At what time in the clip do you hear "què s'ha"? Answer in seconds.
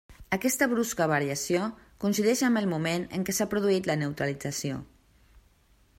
3.29-3.49